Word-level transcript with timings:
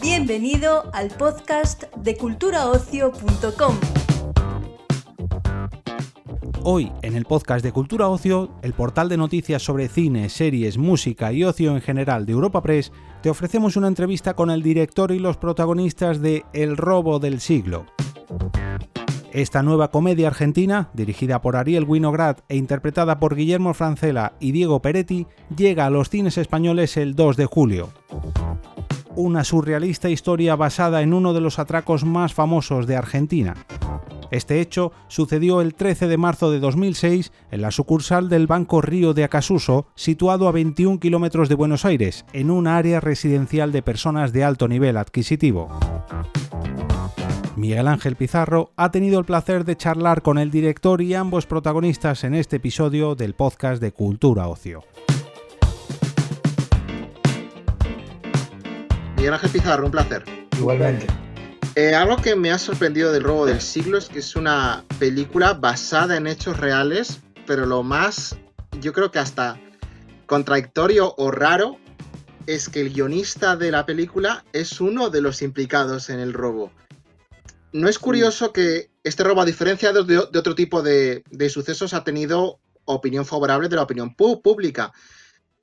Bienvenido 0.00 0.90
al 0.92 1.08
podcast 1.08 1.84
de 1.96 2.16
culturaocio.com. 2.16 3.76
Hoy, 6.62 6.90
en 7.02 7.14
el 7.14 7.24
podcast 7.24 7.64
de 7.64 7.72
Cultura 7.72 8.08
Ocio, 8.08 8.50
el 8.62 8.72
portal 8.72 9.08
de 9.08 9.16
noticias 9.16 9.62
sobre 9.62 9.88
cine, 9.88 10.28
series, 10.28 10.78
música 10.78 11.32
y 11.32 11.44
ocio 11.44 11.72
en 11.72 11.80
general 11.80 12.26
de 12.26 12.32
Europa 12.32 12.62
Press, 12.62 12.92
te 13.22 13.30
ofrecemos 13.30 13.76
una 13.76 13.88
entrevista 13.88 14.34
con 14.34 14.50
el 14.50 14.62
director 14.62 15.12
y 15.12 15.18
los 15.18 15.36
protagonistas 15.36 16.20
de 16.20 16.44
El 16.52 16.76
robo 16.76 17.18
del 17.18 17.40
siglo. 17.40 17.86
Esta 19.36 19.62
nueva 19.62 19.90
comedia 19.90 20.28
argentina, 20.28 20.88
dirigida 20.94 21.42
por 21.42 21.56
Ariel 21.56 21.84
Winograd 21.84 22.38
e 22.48 22.56
interpretada 22.56 23.20
por 23.20 23.36
Guillermo 23.36 23.74
Francela 23.74 24.32
y 24.40 24.52
Diego 24.52 24.80
Peretti, 24.80 25.26
llega 25.54 25.84
a 25.84 25.90
los 25.90 26.08
cines 26.08 26.38
españoles 26.38 26.96
el 26.96 27.14
2 27.14 27.36
de 27.36 27.44
julio. 27.44 27.90
Una 29.14 29.44
surrealista 29.44 30.08
historia 30.08 30.56
basada 30.56 31.02
en 31.02 31.12
uno 31.12 31.34
de 31.34 31.42
los 31.42 31.58
atracos 31.58 32.06
más 32.06 32.32
famosos 32.32 32.86
de 32.86 32.96
Argentina. 32.96 33.52
Este 34.30 34.58
hecho 34.62 34.92
sucedió 35.08 35.60
el 35.60 35.74
13 35.74 36.08
de 36.08 36.16
marzo 36.16 36.50
de 36.50 36.58
2006 36.58 37.30
en 37.50 37.60
la 37.60 37.72
sucursal 37.72 38.30
del 38.30 38.46
Banco 38.46 38.80
Río 38.80 39.12
de 39.12 39.24
Acasuso, 39.24 39.86
situado 39.96 40.48
a 40.48 40.52
21 40.52 40.98
kilómetros 40.98 41.50
de 41.50 41.56
Buenos 41.56 41.84
Aires, 41.84 42.24
en 42.32 42.50
un 42.50 42.66
área 42.66 43.00
residencial 43.00 43.70
de 43.70 43.82
personas 43.82 44.32
de 44.32 44.44
alto 44.44 44.66
nivel 44.66 44.96
adquisitivo. 44.96 45.68
Miguel 47.56 47.88
Ángel 47.88 48.16
Pizarro 48.16 48.70
ha 48.76 48.90
tenido 48.90 49.18
el 49.18 49.24
placer 49.24 49.64
de 49.64 49.76
charlar 49.76 50.20
con 50.20 50.36
el 50.36 50.50
director 50.50 51.00
y 51.00 51.14
ambos 51.14 51.46
protagonistas 51.46 52.22
en 52.24 52.34
este 52.34 52.56
episodio 52.56 53.14
del 53.14 53.32
podcast 53.32 53.80
de 53.80 53.92
Cultura 53.92 54.46
Ocio. 54.46 54.84
Miguel 59.16 59.32
Ángel 59.32 59.50
Pizarro, 59.50 59.86
un 59.86 59.90
placer. 59.90 60.22
Igualmente. 60.58 61.06
Eh, 61.76 61.94
algo 61.94 62.18
que 62.18 62.36
me 62.36 62.50
ha 62.50 62.58
sorprendido 62.58 63.10
del 63.10 63.24
robo 63.24 63.46
del 63.46 63.62
siglo 63.62 63.96
es 63.96 64.10
que 64.10 64.18
es 64.18 64.36
una 64.36 64.84
película 64.98 65.54
basada 65.54 66.18
en 66.18 66.26
hechos 66.26 66.58
reales, 66.58 67.22
pero 67.46 67.64
lo 67.64 67.82
más, 67.82 68.36
yo 68.82 68.92
creo 68.92 69.10
que 69.10 69.18
hasta 69.18 69.58
contradictorio 70.26 71.14
o 71.16 71.30
raro 71.30 71.78
es 72.46 72.68
que 72.68 72.82
el 72.82 72.92
guionista 72.92 73.56
de 73.56 73.70
la 73.70 73.86
película 73.86 74.44
es 74.52 74.78
uno 74.78 75.08
de 75.08 75.22
los 75.22 75.40
implicados 75.40 76.10
en 76.10 76.20
el 76.20 76.34
robo. 76.34 76.70
¿No 77.76 77.88
es 77.88 77.98
curioso 77.98 78.52
que 78.52 78.90
este 79.04 79.22
robo, 79.22 79.42
a 79.42 79.44
diferencia 79.44 79.92
de, 79.92 80.18
otro 80.18 80.54
tipo 80.54 80.82
de, 80.82 81.22
sucesos, 81.50 81.92
ha 81.92 82.04
tenido 82.04 82.60
opinión 82.86 83.26
favorable 83.26 83.68
de 83.68 83.76
la 83.76 83.82
opinión 83.82 84.14
pública? 84.14 84.92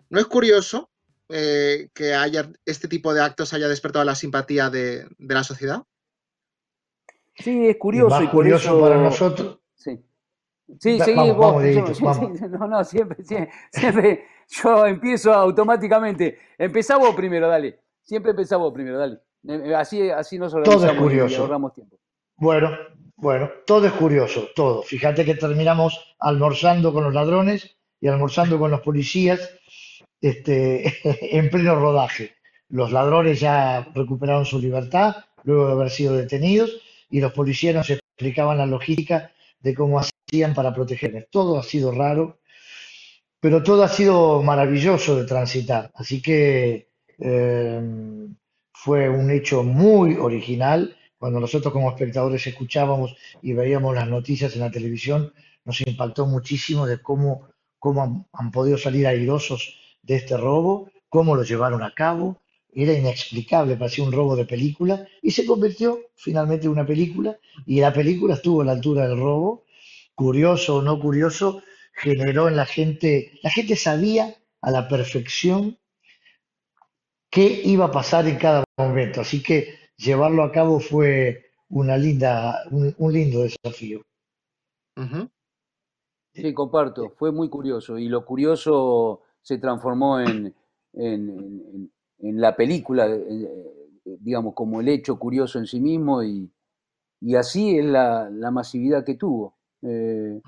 ¿No 0.09 0.19
es 0.19 0.27
curioso 0.27 0.91
eh, 1.29 1.89
que 1.93 2.13
haya 2.13 2.51
este 2.65 2.87
tipo 2.87 3.13
de 3.15 3.23
actos 3.23 3.53
haya 3.53 3.67
despertado 3.67 4.05
la 4.05 4.13
simpatía 4.13 4.69
de 4.69 5.07
la 5.17 5.43
sociedad? 5.43 5.83
Sí, 7.35 7.67
es 7.67 7.77
curioso. 7.77 8.21
Y, 8.21 8.27
curioso 8.27 8.79
para 8.79 8.97
nosotros. 8.97 9.59
Sí, 9.75 9.99
sí, 10.79 10.99
sí, 10.99 11.13
vos, 11.35 11.63
no, 12.59 12.67
no, 12.67 12.83
siempre, 12.83 13.23
siempre, 13.71 14.25
yo 14.47 14.85
empiezo 14.85 15.33
automáticamente. 15.33 16.37
Empezá 16.57 16.97
vos 16.97 17.15
primero, 17.15 17.47
dale. 17.47 17.79
Siempre 18.03 18.31
empezá 18.31 18.57
vos 18.57 18.71
primero, 18.71 18.99
dale. 18.99 19.15
Eh, 19.47 19.61
eh, 19.65 19.75
así, 19.75 20.09
así 20.09 20.37
nos 20.37 20.53
organizamos 20.53 20.85
todo 20.85 20.93
es 20.93 21.01
curioso. 21.01 21.33
y 21.33 21.37
ahorramos 21.37 21.73
tiempo. 21.73 21.97
Bueno, 22.37 22.77
bueno, 23.15 23.49
todo 23.65 23.87
es 23.87 23.93
curioso, 23.93 24.49
todo. 24.55 24.83
Fíjate 24.83 25.23
que 25.23 25.35
terminamos 25.35 26.15
almorzando 26.19 26.91
con 26.91 27.03
los 27.03 27.13
ladrones 27.13 27.77
y 28.01 28.07
almorzando 28.07 28.59
con 28.59 28.71
los 28.71 28.81
policías 28.81 29.51
este, 30.19 30.93
en 31.37 31.49
pleno 31.49 31.75
rodaje. 31.75 32.35
Los 32.69 32.91
ladrones 32.91 33.39
ya 33.39 33.87
recuperaron 33.93 34.45
su 34.45 34.59
libertad 34.59 35.17
luego 35.43 35.67
de 35.67 35.73
haber 35.73 35.89
sido 35.89 36.15
detenidos 36.15 36.71
y 37.09 37.19
los 37.19 37.33
policías 37.33 37.75
nos 37.75 37.89
explicaban 37.89 38.57
la 38.57 38.65
logística 38.65 39.31
de 39.59 39.73
cómo 39.75 39.99
hacían 39.99 40.53
para 40.53 40.73
protegernos. 40.73 41.25
Todo 41.29 41.59
ha 41.59 41.63
sido 41.63 41.91
raro, 41.91 42.39
pero 43.39 43.61
todo 43.61 43.83
ha 43.83 43.89
sido 43.89 44.41
maravilloso 44.41 45.15
de 45.15 45.25
transitar. 45.25 45.91
Así 45.95 46.21
que 46.21 46.89
eh, 47.19 47.81
fue 48.73 49.09
un 49.09 49.29
hecho 49.29 49.63
muy 49.63 50.15
original. 50.15 50.97
Cuando 51.23 51.39
nosotros 51.39 51.71
como 51.71 51.89
espectadores 51.89 52.45
escuchábamos 52.47 53.15
y 53.41 53.53
veíamos 53.53 53.95
las 53.95 54.09
noticias 54.09 54.55
en 54.55 54.59
la 54.59 54.69
televisión, 54.69 55.31
nos 55.63 55.79
impactó 55.79 56.25
muchísimo 56.25 56.85
de 56.85 57.01
cómo, 57.01 57.47
cómo 57.79 58.03
han, 58.03 58.27
han 58.33 58.51
podido 58.51 58.77
salir 58.77 59.07
airosos 59.07 59.79
de 60.01 60.17
este 60.17 60.35
robo, 60.35 60.91
cómo 61.07 61.37
lo 61.37 61.43
llevaron 61.43 61.81
a 61.81 61.93
cabo, 61.93 62.41
era 62.73 62.91
inexplicable, 62.91 63.77
parecía 63.77 64.03
un 64.03 64.11
robo 64.11 64.35
de 64.35 64.43
película, 64.43 65.07
y 65.21 65.31
se 65.31 65.45
convirtió 65.45 65.97
finalmente 66.13 66.65
en 66.65 66.73
una 66.73 66.85
película, 66.85 67.37
y 67.65 67.79
la 67.79 67.93
película 67.93 68.33
estuvo 68.33 68.61
a 68.61 68.65
la 68.65 68.73
altura 68.73 69.07
del 69.07 69.17
robo, 69.17 69.63
curioso 70.15 70.75
o 70.75 70.81
no 70.81 70.99
curioso, 70.99 71.63
generó 71.93 72.49
en 72.49 72.57
la 72.57 72.65
gente, 72.65 73.39
la 73.41 73.49
gente 73.49 73.77
sabía 73.77 74.35
a 74.59 74.71
la 74.71 74.89
perfección 74.89 75.77
qué 77.29 77.61
iba 77.63 77.85
a 77.85 77.91
pasar 77.91 78.27
en 78.27 78.35
cada 78.35 78.65
momento, 78.77 79.21
así 79.21 79.41
que 79.41 79.82
llevarlo 79.97 80.43
a 80.43 80.51
cabo 80.51 80.79
fue 80.79 81.45
una 81.69 81.97
linda, 81.97 82.63
un, 82.71 83.13
lindo 83.13 83.43
desafío. 83.43 84.01
Sí, 86.33 86.53
comparto, 86.53 87.11
fue 87.17 87.31
muy 87.31 87.49
curioso, 87.49 87.97
y 87.99 88.07
lo 88.07 88.25
curioso 88.25 89.21
se 89.41 89.57
transformó 89.57 90.19
en 90.19 90.53
en 92.23 92.39
la 92.39 92.55
película, 92.55 93.07
eh, 93.07 93.25
eh, 93.27 94.17
digamos, 94.19 94.53
como 94.55 94.79
el 94.79 94.87
hecho 94.87 95.19
curioso 95.19 95.59
en 95.59 95.67
sí 95.67 95.79
mismo 95.79 96.23
y, 96.23 96.49
así 97.37 97.77
es 97.77 97.85
la, 97.85 98.29
masividad 98.51 99.03
que 99.03 99.15
tuvo. 99.15 99.57
Eh, 99.81 100.41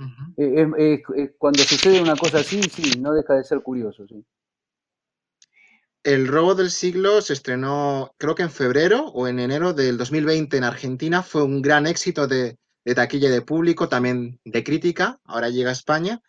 cuando 1.37 1.59
sucede 1.63 2.01
una 2.01 2.15
cosa 2.15 2.39
así, 2.39 2.61
sí, 2.63 2.99
no 2.99 3.13
deja 3.13 3.35
de 3.35 3.43
ser 3.43 3.61
curioso. 3.61 4.07
Sí. 4.07 4.23
El 6.05 6.27
robo 6.27 6.53
del 6.53 6.69
siglo 6.69 7.19
se 7.19 7.33
estrenó, 7.33 8.13
creo 8.19 8.35
que 8.35 8.43
en 8.43 8.51
febrero 8.51 9.07
o 9.07 9.27
en 9.27 9.39
enero 9.39 9.73
del 9.73 9.97
2020 9.97 10.55
en 10.55 10.63
Argentina. 10.63 11.23
Fue 11.23 11.41
un 11.41 11.63
gran 11.63 11.87
éxito 11.87 12.27
de, 12.27 12.59
taquilla 12.93 13.31
de 13.31 13.41
público, 13.41 13.89
también 13.89 14.39
de 14.45 14.63
crítica. 14.63 15.19
Ahora 15.23 15.49
llega 15.49 15.71
a 15.71 15.73
España. 15.73 16.21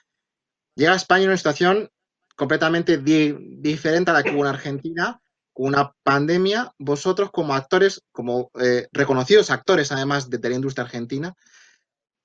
Llega 0.77 0.95
a 0.95 0.97
España 0.97 1.25
en 1.25 1.29
una 1.29 1.37
situación 1.37 1.91
completamente 2.37 2.97
diferente 2.97 4.11
a 4.11 4.15
la 4.15 4.23
que 4.23 4.31
hubo 4.31 4.47
en 4.47 4.55
Argentina, 4.55 5.21
una 5.53 5.93
pandemia, 6.03 6.73
vosotros 6.79 7.31
como 7.31 7.55
actores, 7.55 8.01
como 8.13 8.51
eh, 8.59 8.89
reconocidos 8.93 9.51
actores 9.51 9.93
además 9.93 10.31
de, 10.31 10.39
la 10.49 10.57
industria 10.57 10.87
argentina, 10.87 11.35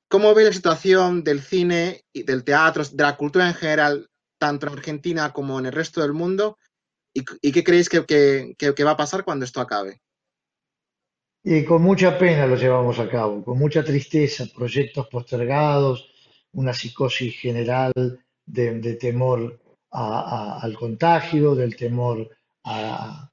¿cómo 0.07 0.33
veis 0.33 0.47
la 0.47 0.53
situación 0.53 1.25
del 1.25 1.41
cine 1.41 2.05
y 2.13 2.23
del 2.23 2.45
teatro, 2.45 2.85
de 2.89 3.03
la 3.03 3.17
cultura 3.17 3.49
en 3.49 3.55
general, 3.55 4.09
tanto 4.39 4.67
en 4.67 4.73
Argentina 4.73 5.33
como 5.33 5.59
en 5.59 5.65
el 5.65 5.73
resto 5.73 5.99
del 5.99 6.13
mundo? 6.13 6.57
¿Y, 7.13 7.51
qué 7.51 7.63
creéis 7.63 7.89
que, 7.89 8.83
va 8.83 8.91
a 8.91 8.97
pasar 8.97 9.23
cuando 9.23 9.45
esto 9.45 9.59
acabe? 9.59 10.01
Y 11.43 11.65
con 11.65 11.81
mucha 11.81 12.17
pena 12.17 12.45
lo 12.45 12.55
llevamos 12.55 12.99
a 12.99 13.09
cabo, 13.09 13.43
con 13.43 13.57
mucha 13.57 13.83
tristeza, 13.83 14.45
proyectos 14.55 15.07
postergados, 15.07 16.09
una 16.53 16.73
psicosis 16.73 17.35
general 17.35 17.91
de, 18.45 18.95
temor 18.95 19.59
al 19.91 20.77
contagio, 20.77 21.55
del 21.55 21.75
temor 21.75 22.29
a, 22.63 23.29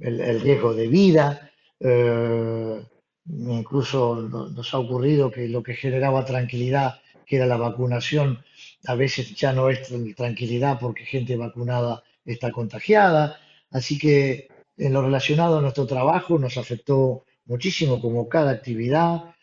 el, 0.00 0.40
riesgo 0.40 0.74
de 0.74 0.88
vida. 0.88 1.50
Eh, 1.80 2.82
incluso 3.26 4.16
nos 4.22 4.74
ha 4.74 4.78
ocurrido 4.78 5.30
que 5.30 5.48
lo 5.48 5.62
que 5.62 5.74
generaba 5.74 6.24
tranquilidad, 6.24 7.00
que 7.26 7.36
era 7.36 7.46
la 7.46 7.56
vacunación, 7.56 8.44
a 8.86 8.94
veces 8.94 9.34
ya 9.34 9.52
no 9.52 9.70
es 9.70 9.88
tranquilidad 10.14 10.78
porque 10.78 11.06
gente 11.06 11.36
vacunada 11.36 12.02
está 12.24 12.50
contagiada. 12.52 13.38
Así 13.70 13.98
que 13.98 14.48
en 14.76 14.92
lo 14.92 15.02
relacionado 15.02 15.58
a 15.58 15.62
nuestro 15.62 15.86
trabajo 15.86 16.38
nos 16.38 16.56
afectó 16.56 17.24
muchísimo 17.46 18.00
como 18.00 18.28
cada 18.28 18.50
actividad. 18.50 19.34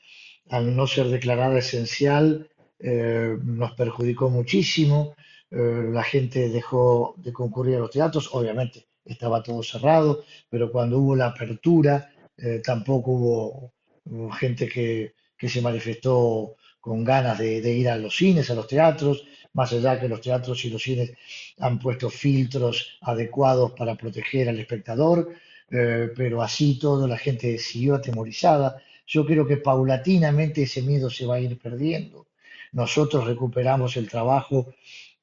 Al 0.50 0.75
no 0.75 0.88
ser 0.88 1.07
declarada 1.07 1.60
esencial, 1.60 2.50
eh, 2.80 3.38
nos 3.44 3.74
perjudicó 3.74 4.30
muchísimo. 4.30 5.16
Eh, 5.50 5.89
la 5.92 6.04
gente 6.04 6.50
dejó 6.50 7.16
de 7.18 7.33
concurrir 7.33 7.75
a 7.75 7.80
los 7.80 7.92
teatros, 7.92 8.30
obviamente 8.33 8.88
estaba 9.06 9.44
todo 9.44 9.63
cerrado, 9.63 10.24
pero 10.50 10.72
cuando 10.72 11.00
hubo 11.00 11.16
la 11.16 11.27
apertura 11.27 12.12
eh, 12.38 12.62
tampoco 12.63 13.12
hubo, 13.12 14.31
gente 14.34 14.68
que, 14.68 15.13
se 15.48 15.62
manifestó 15.62 16.56
con 16.81 17.04
ganas 17.04 17.38
de, 17.38 17.72
ir 17.72 17.88
a 17.89 17.98
los 17.98 18.16
cines, 18.16 18.50
a 18.50 18.56
los 18.56 18.68
teatros, 18.68 19.24
más 19.54 19.72
allá 19.72 20.00
que 20.00 20.10
los 20.10 20.19
teatros 20.19 20.66
y 20.66 20.69
los 20.72 20.81
cines 20.81 21.12
han 21.60 21.78
puesto 21.78 22.10
filtros 22.10 22.98
adecuados 23.01 23.74
para 23.74 23.95
proteger 23.95 24.50
al 24.50 24.60
espectador, 24.60 25.30
eh, 25.69 26.10
pero 26.16 26.42
así 26.42 26.80
todo 26.80 27.07
la 27.07 27.18
gente 27.18 27.57
siguió 27.60 27.95
atemorizada. 27.95 28.81
Yo 29.06 29.25
creo 29.25 29.45
que 29.45 29.57
paulatinamente 29.57 30.63
ese 30.63 30.81
miedo 30.81 31.10
se 31.10 31.25
va 31.25 31.36
a 31.36 31.39
ir 31.39 31.60
perdiendo. 31.60 32.28
Nosotros 32.72 33.25
recuperamos 33.25 33.95
el 33.98 34.10
trabajo 34.10 34.74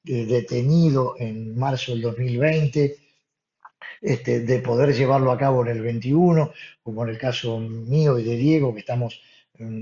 eh, 0.05 0.25
detenido 0.25 1.15
en 1.19 1.57
marzo 1.57 1.91
del 1.91 2.03
2020, 2.03 2.95
este, 4.01 4.39
de 4.41 4.59
poder 4.59 4.95
llevarlo 4.95 5.31
a 5.31 5.37
cabo 5.37 5.65
en 5.65 5.71
el 5.75 5.81
21, 5.81 6.53
como 6.81 7.03
en 7.03 7.09
el 7.09 7.17
caso 7.17 7.59
mío 7.59 8.17
y 8.17 8.23
de 8.23 8.37
Diego, 8.37 8.73
que 8.73 8.79
estamos 8.79 9.21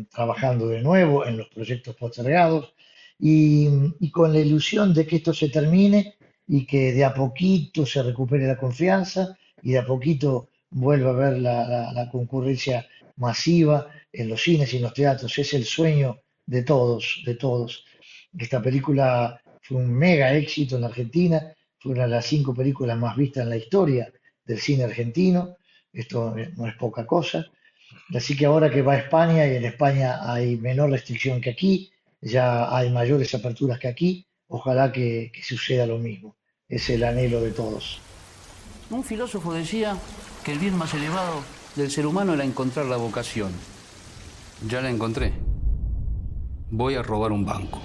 trabajando 0.09 0.68
de 0.68 0.81
nuevo 0.81 1.25
en 1.25 1.38
los 1.38 1.47
proyectos 1.50 1.95
postergados, 1.95 2.74
y, 3.19 3.68
y 4.00 4.12
con 4.12 4.31
la 4.31 4.39
ilusión 4.39 4.94
de 4.94 5.07
que 5.07 5.18
esto 5.18 5.33
se 5.33 5.50
termine 5.50 6.18
y 6.47 6.65
que 6.65 6.94
de 6.94 7.03
a 7.03 7.13
poquito 7.13 7.85
se 7.85 8.03
recupere 8.03 8.47
la 8.47 8.57
confianza 8.57 9.38
y 9.62 9.71
de 9.71 9.79
a 9.79 9.85
poquito 9.85 10.50
vuelva 10.69 11.09
a 11.12 11.13
ver 11.13 11.39
la, 11.39 12.09
concurrencia 12.12 12.88
masiva 13.18 13.88
en 14.12 14.29
los 14.29 14.41
cines 14.41 14.74
y 14.74 14.77
en 14.77 14.83
los 14.83 14.94
teatros. 14.94 15.38
Es 15.38 15.53
el 15.53 15.65
sueño 15.65 16.21
de 16.45 16.63
todos, 16.63 17.21
de 17.25 17.35
todos. 17.35 17.85
Esta 18.38 18.62
película 18.62 19.41
fue 19.62 19.77
un 19.77 19.91
mega 19.91 20.33
éxito 20.33 20.75
en 20.75 20.81
la 20.81 20.88
Argentina, 20.88 21.53
fue 21.80 21.94
una 21.94 22.03
de 22.03 22.09
las 22.09 22.25
cinco 22.25 22.53
películas 22.53 22.97
más 22.97 23.15
vistas 23.15 23.44
en 23.44 23.50
la 23.50 23.57
historia 23.57 24.12
del 24.45 24.59
cine 24.59 24.83
argentino. 24.85 25.57
Esto 25.91 26.35
no 26.56 26.68
es 26.68 26.75
poca 26.75 27.06
cosa. 27.06 27.45
Así 28.16 28.36
que 28.36 28.45
ahora 28.45 28.69
que 28.69 28.81
va 28.81 28.94
a 28.94 28.98
España 28.98 29.45
y 29.48 29.56
en 29.56 29.66
España 29.66 30.19
hay 30.22 30.56
menor 30.57 30.92
restricción 30.92 31.42
que 31.42 31.51
aquí, 31.51 31.92
ya 32.22 32.75
hay 32.75 32.92
mayores 32.92 33.34
aperturas 33.36 33.80
que 33.80 33.88
aquí, 33.88 34.28
ojalá 34.48 34.92
que 34.92 35.31
suceda 35.44 35.86
lo 35.86 35.98
mismo 35.98 36.38
es 36.69 36.89
el 36.89 37.04
anhelo 37.04 37.42
de 37.42 37.51
todos. 37.51 38.00
Un 38.89 39.04
filósofo 39.04 39.54
decía 39.54 39.98
que 40.44 40.54
el 40.54 40.60
bien 40.60 40.78
más 40.78 40.94
elevado 40.94 41.44
del 41.75 41.92
ser 41.92 42.06
humano 42.06 42.34
era 42.34 42.44
encontrar 42.44 42.86
la 42.86 42.98
vocación. 42.98 43.51
Ya 44.68 44.81
la 44.81 44.90
encontré. 44.90 45.33
Voy 46.69 46.95
a 46.95 47.04
robar 47.04 47.31
un 47.31 47.45
banco. 47.45 47.81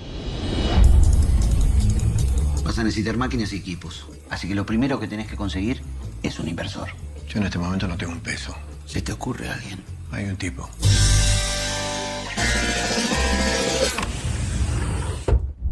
Vas 2.65 2.79
a 2.79 2.85
necesitar 2.85 3.17
máquinas 3.17 3.53
y 3.53 3.57
equipos. 3.57 4.07
Así 4.31 4.49
que 4.49 4.55
lo 4.55 4.65
primero 4.65 4.99
que 4.99 5.09
tenés 5.09 5.29
que 5.29 5.37
conseguir 5.37 5.83
es 6.23 6.39
un 6.39 6.49
inversor. 6.49 6.89
Yo 7.29 7.39
en 7.39 7.45
este 7.45 7.59
momento 7.59 7.87
no 7.87 7.97
tengo 7.97 8.13
un 8.13 8.21
peso. 8.21 8.55
¿Se 8.87 9.03
te 9.03 9.13
ocurre 9.13 9.49
alguien? 9.49 9.83
Hay 10.11 10.25
un 10.27 10.37
tipo. 10.37 10.69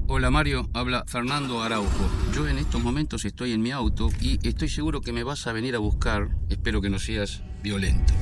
Hola 0.07 0.31
Mario, 0.31 0.69
habla 0.75 1.05
Fernando 1.07 1.63
Araujo. 1.63 2.11
Yo 2.35 2.49
en 2.49 2.59
estos 2.59 2.83
momentos 2.83 3.25
estoy 3.25 3.53
en 3.53 3.63
mi 3.63 3.71
auto 3.71 4.11
y 4.21 4.47
estoy 4.47 4.69
seguro 4.69 5.01
que 5.01 5.13
me 5.13 5.23
vas 5.23 5.47
a 5.47 5.53
venir 5.53 5.75
a 5.77 5.79
buscar. 5.79 6.29
Espero 6.49 6.81
que 6.81 6.91
no 6.91 6.99
seas 6.99 7.43
violento. 7.63 8.13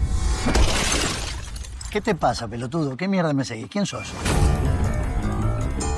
¿Qué 1.91 2.01
te 2.01 2.15
pasa, 2.15 2.47
pelotudo? 2.47 2.97
¿Qué 2.97 3.09
mierda 3.09 3.33
me 3.33 3.45
seguís? 3.45 3.69
¿Quién 3.71 3.87
sos? 3.87 4.13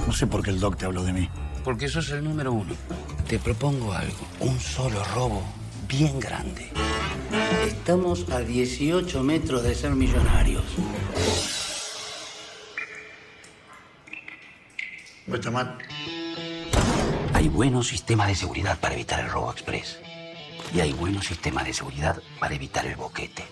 No 0.07 0.13
sé 0.13 0.27
por 0.27 0.43
qué 0.43 0.51
el 0.51 0.61
doc 0.61 0.77
te 0.77 0.85
habló 0.87 1.03
de 1.03 1.13
mí. 1.13 1.29
Porque 1.65 1.89
sos 1.89 2.11
el 2.11 2.23
número 2.23 2.53
uno. 2.53 2.75
Te 3.29 3.39
propongo 3.39 3.93
algo. 3.93 4.27
Un 4.41 4.59
solo 4.61 5.03
robo 5.15 5.43
bien 5.89 6.21
grande. 6.21 6.71
Estamos 7.33 8.29
a 8.31 8.41
18 8.41 9.23
metros 9.23 9.63
de 9.63 9.75
ser 9.75 9.93
millonarios. 9.93 10.65
No 15.27 15.35
está 15.37 15.51
mal. 15.51 15.79
Hay 17.35 17.49
buenos 17.49 17.89
sistemas 17.89 18.29
de 18.29 18.35
seguridad 18.35 18.79
para 18.81 18.95
evitar 18.95 19.21
el 19.21 19.31
robo 19.31 19.53
express. 19.53 19.99
Y 20.75 20.81
hay 20.81 20.93
buenos 20.93 21.27
sistemas 21.27 21.65
de 21.65 21.73
seguridad 21.73 22.21
para 22.41 22.55
evitar 22.55 22.87
el 22.87 22.97
boquete. 22.97 23.45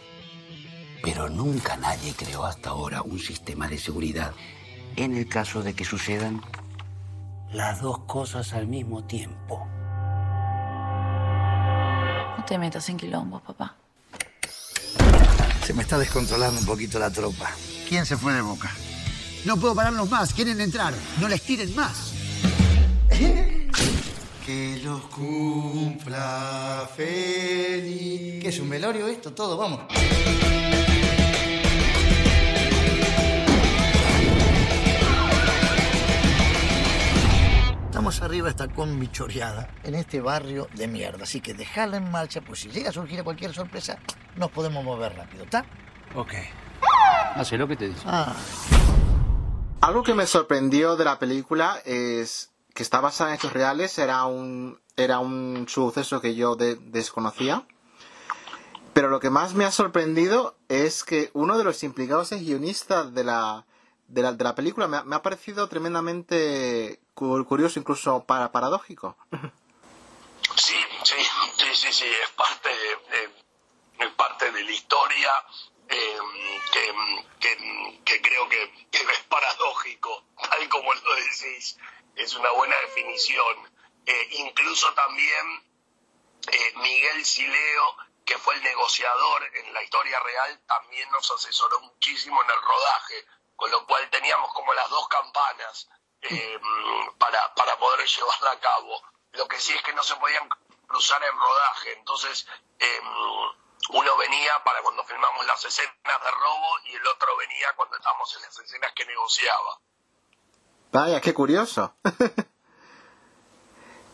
Pero 1.02 1.28
nunca 1.28 1.76
nadie 1.76 2.14
creó 2.14 2.44
hasta 2.44 2.70
ahora 2.70 3.02
un 3.02 3.18
sistema 3.18 3.68
de 3.68 3.78
seguridad 3.78 4.32
en 4.96 5.16
el 5.16 5.28
caso 5.28 5.62
de 5.62 5.74
que 5.74 5.84
sucedan 5.84 6.42
las 7.52 7.80
dos 7.80 8.00
cosas 8.00 8.52
al 8.52 8.66
mismo 8.66 9.04
tiempo. 9.04 9.66
Te 12.48 12.56
metas 12.56 12.88
en 12.88 12.96
quilombo, 12.96 13.40
papá. 13.40 13.76
Se 15.66 15.74
me 15.74 15.82
está 15.82 15.98
descontrolando 15.98 16.58
un 16.58 16.64
poquito 16.64 16.98
la 16.98 17.10
tropa. 17.10 17.50
¿Quién 17.86 18.06
se 18.06 18.16
fue 18.16 18.32
de 18.32 18.40
boca? 18.40 18.70
No 19.44 19.58
puedo 19.58 19.74
pararlos 19.74 20.08
más, 20.08 20.32
quieren 20.32 20.58
entrar. 20.62 20.94
No 21.20 21.28
les 21.28 21.42
tiren 21.42 21.74
más. 21.76 22.14
que 24.46 24.80
los 24.82 25.02
cumpla 25.08 26.88
feliz. 26.96 28.42
¿Qué 28.42 28.48
es 28.48 28.58
un 28.60 28.70
velorio 28.70 29.08
esto? 29.08 29.34
Todo, 29.34 29.58
vamos. 29.58 29.80
Arriba 38.08 38.48
esta 38.48 38.68
combi 38.68 39.08
choreada 39.08 39.68
en 39.84 39.94
este 39.94 40.22
barrio 40.22 40.66
de 40.74 40.88
mierda. 40.88 41.24
Así 41.24 41.42
que 41.42 41.52
dejala 41.52 41.98
en 41.98 42.10
marcha, 42.10 42.40
pues 42.40 42.60
si 42.60 42.70
llega 42.70 42.88
a 42.88 42.92
surgir 42.92 43.22
cualquier 43.22 43.52
sorpresa, 43.52 43.98
nos 44.34 44.50
podemos 44.50 44.82
mover 44.82 45.14
rápido, 45.14 45.44
¿está? 45.44 45.66
Ok. 46.14 46.32
Hace 47.34 47.58
lo 47.58 47.68
que 47.68 47.76
te 47.76 47.88
dice. 47.88 48.00
Ah. 48.06 48.34
Algo 49.82 50.02
que 50.02 50.14
me 50.14 50.26
sorprendió 50.26 50.96
de 50.96 51.04
la 51.04 51.18
película 51.18 51.82
es 51.84 52.50
que 52.74 52.82
está 52.82 53.00
basada 53.00 53.30
en 53.30 53.36
hechos 53.36 53.52
reales, 53.52 53.98
era 53.98 54.24
un, 54.24 54.80
era 54.96 55.18
un 55.18 55.66
suceso 55.68 56.22
que 56.22 56.34
yo 56.34 56.56
desconocía. 56.56 57.66
Pero 58.94 59.10
lo 59.10 59.20
que 59.20 59.28
más 59.28 59.52
me 59.52 59.66
ha 59.66 59.70
sorprendido 59.70 60.56
es 60.70 61.04
que 61.04 61.30
uno 61.34 61.58
de 61.58 61.64
los 61.64 61.82
implicados 61.84 62.32
es 62.32 62.40
guionista 62.40 63.04
de 63.04 63.24
la, 63.24 63.66
de 64.08 64.22
la, 64.22 64.32
de 64.32 64.44
la 64.44 64.54
película. 64.54 64.88
Me 64.88 65.16
ha, 65.16 65.22
parecido 65.22 65.68
tremendamente 65.68 67.00
curioso, 67.14 67.78
incluso 67.78 68.24
para, 68.24 68.50
paradójico. 68.50 69.16
Sí, 70.56 70.76
sí, 71.04 71.16
sí, 71.74 71.92
sí, 71.92 72.04
es 72.06 72.30
parte, 72.30 72.70
es 73.98 74.10
parte 74.14 74.50
de 74.50 74.64
la 74.64 74.70
historia 74.72 75.30
Em, 75.88 77.24
que, 78.04 78.20
creo 78.20 78.48
que, 78.48 78.62
es 78.92 79.20
paradójico, 79.28 80.24
tal 80.50 80.68
como 80.68 80.92
lo 80.92 81.14
decís, 81.14 81.78
es 82.14 82.34
una 82.34 82.50
buena 82.50 82.76
definición. 82.86 83.72
Eh, 84.04 84.28
incluso 84.32 84.92
también 84.94 85.64
eh, 86.52 86.72
Miguel 86.76 87.24
Sileo, 87.24 87.96
que 88.24 88.36
fue 88.36 88.54
el 88.56 88.62
negociador 88.62 89.50
en 89.54 89.72
la 89.72 89.82
historia 89.82 90.20
real, 90.20 90.60
también 90.66 91.10
nos 91.10 91.30
asesoró 91.30 91.80
muchísimo 91.80 92.42
en 92.42 92.50
el 92.50 92.62
rodaje, 92.62 93.26
con 93.58 93.72
lo 93.72 93.84
cual 93.86 94.08
teníamos 94.08 94.52
como 94.54 94.72
las 94.72 94.88
dos 94.88 95.08
campanas 95.08 95.88
em, 96.20 96.60
para, 97.18 97.52
para 97.54 97.76
poder 97.76 98.06
llevarla 98.06 98.52
a 98.52 98.60
cabo. 98.60 99.02
Lo 99.32 99.48
que 99.48 99.58
sí 99.58 99.72
es 99.72 99.82
que 99.82 99.92
no 99.94 100.02
se 100.04 100.14
podían 100.14 100.48
cruzar 100.86 101.20
en 101.24 101.36
rodaje, 101.36 101.92
entonces 101.94 102.46
em, 102.78 103.04
uno 103.90 104.16
venía 104.16 104.62
para 104.62 104.80
cuando 104.82 105.02
filmamos 105.02 105.44
las 105.44 105.64
escenas 105.64 105.92
de 106.22 106.30
robo 106.30 106.78
y 106.84 106.94
el 106.94 107.06
otro 107.08 107.36
venía 107.36 107.74
cuando 107.74 107.96
estábamos 107.96 108.32
en 108.36 108.42
las 108.42 108.58
escenas 108.60 108.92
que 108.92 109.04
negociaba. 109.04 109.80
Vaya, 110.92 111.20
qué 111.20 111.34
curioso. 111.34 111.94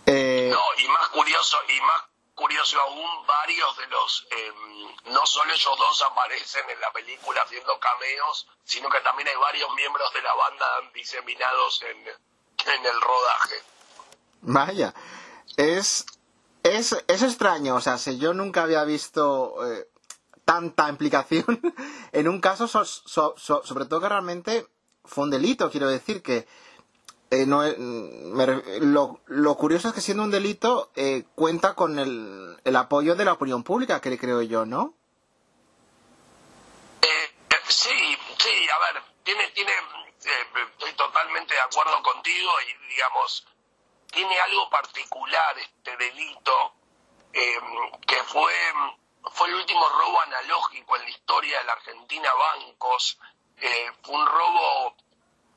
Eh, 0.07 0.51
no, 0.53 0.63
y 0.77 0.87
más 0.89 1.09
curioso, 1.09 1.57
y 1.67 1.81
más 1.81 2.03
curioso 2.35 2.79
aún, 2.81 3.27
varios 3.27 3.77
de 3.77 3.87
los, 3.87 4.27
em, 4.31 5.13
no 5.13 5.25
solo 5.27 5.53
ellos 5.53 5.79
dos 5.79 6.03
aparecen 6.03 6.69
en 6.69 6.81
la 6.81 6.93
película 6.93 7.43
haciendo 7.43 7.79
cameos, 7.79 8.47
sino 8.65 8.89
que 8.89 9.01
también 9.01 9.29
hay 9.29 9.37
varios 9.37 9.73
miembros 9.75 10.13
de 10.13 10.23
la 10.23 10.35
banda 10.35 10.67
diseminados 10.93 11.83
en, 11.83 11.99
en 11.99 12.87
el 12.87 13.01
rodaje. 13.01 13.63
Vaya, 14.43 14.95
es 15.57 16.05
es, 16.65 16.97
es 17.09 17.23
extraño, 17.23 17.77
o 17.77 17.81
sea, 17.81 17.99
si 17.99 18.19
yo 18.19 18.33
nunca 18.33 18.63
había 18.63 18.85
visto 18.85 19.55
eh, 19.67 19.87
tanta 20.47 20.89
implicación 20.89 21.45
en 22.13 22.27
un 22.27 22.41
caso, 22.41 22.67
sobre 22.67 23.85
todo 23.85 24.01
que 24.01 24.09
realmente 24.09 24.67
fue 25.05 25.25
un 25.25 25.31
delito, 25.31 25.71
quiero 25.71 25.89
decir 25.89 26.23
que 26.23 26.49
eh, 27.31 27.47
no, 27.47 27.63
lo, 28.81 29.21
lo, 29.27 29.55
curioso 29.57 29.89
es 29.89 29.95
que 29.95 30.01
siendo 30.01 30.23
un 30.23 30.31
delito 30.31 30.91
eh, 30.95 31.25
cuenta 31.35 31.75
con 31.75 31.99
el, 31.99 32.57
el, 32.65 32.77
apoyo 32.77 33.17
de 33.17 33.25
la 33.25 33.33
opinión 33.33 33.65
pública, 33.65 34.01
que 34.01 34.19
creo 34.19 34.43
yo, 34.43 34.67
¿no? 34.67 34.95
sí, 37.67 38.19
sí, 38.39 38.69
a 38.71 38.79
ver, 38.93 39.03
tiene, 39.25 39.49
tiene, 39.49 39.73
estoy 40.19 40.93
totalmente 40.93 41.55
de 41.55 41.61
acuerdo 41.61 42.03
contigo 42.03 42.51
y 42.61 42.89
digamos, 42.89 43.47
tiene 44.11 44.39
algo 44.41 44.71
particular 44.71 45.59
este 45.59 45.97
delito, 45.97 46.75
que 47.33 48.23
fue, 48.25 48.55
fue 49.33 49.49
el 49.49 49.55
último 49.55 49.89
robo 49.89 50.21
analógico 50.21 50.97
en 50.97 51.03
la 51.03 51.11
historia 51.11 51.59
de 51.59 51.65
la 51.65 51.73
Argentina 51.73 52.31
bancos. 52.35 53.19
Eh, 53.57 53.91
fue 54.03 54.15
un 54.15 54.27
robo, 54.27 54.97